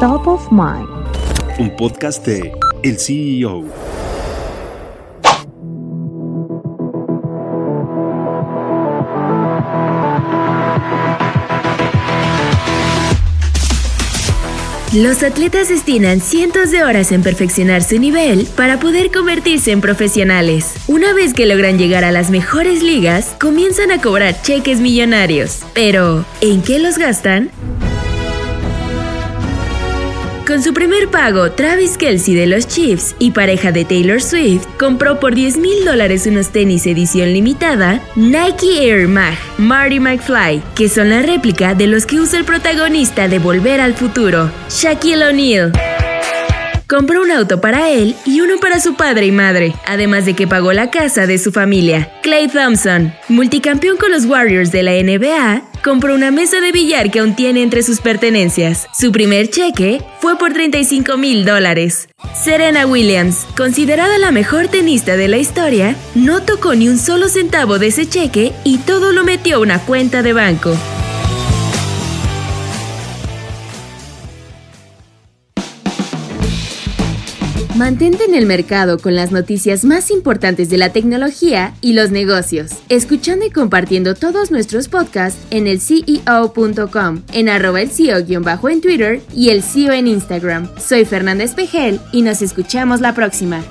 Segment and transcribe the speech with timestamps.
[0.00, 0.86] Top of Mind.
[1.58, 2.52] Un podcast de
[2.82, 3.64] El CEO.
[14.92, 20.74] Los atletas destinan cientos de horas en perfeccionar su nivel para poder convertirse en profesionales.
[20.88, 25.60] Una vez que logran llegar a las mejores ligas, comienzan a cobrar cheques millonarios.
[25.74, 27.50] Pero, ¿en qué los gastan?
[30.46, 35.18] Con su primer pago, Travis Kelsey de los Chiefs y pareja de Taylor Swift compró
[35.18, 41.10] por 10 mil dólares unos tenis edición limitada Nike Air Mag Marty McFly, que son
[41.10, 45.72] la réplica de los que usa el protagonista de Volver al Futuro, Shaquille O'Neal.
[46.86, 50.46] Compró un auto para él y uno para su padre y madre, además de que
[50.46, 52.12] pagó la casa de su familia.
[52.22, 57.20] Clay Thompson, multicampeón con los Warriors de la NBA, compró una mesa de billar que
[57.20, 58.88] aún tiene entre sus pertenencias.
[58.92, 62.08] Su primer cheque fue por 35 mil dólares.
[62.34, 67.78] Serena Williams, considerada la mejor tenista de la historia, no tocó ni un solo centavo
[67.78, 70.76] de ese cheque y todo lo metió a una cuenta de banco.
[77.76, 82.70] Mantente en el mercado con las noticias más importantes de la tecnología y los negocios,
[82.88, 89.20] escuchando y compartiendo todos nuestros podcasts en el CEO.com, en arroba el CEO- en Twitter
[89.34, 90.70] y el CEO en Instagram.
[90.78, 93.62] Soy Fernanda Espejel y nos escuchamos la próxima.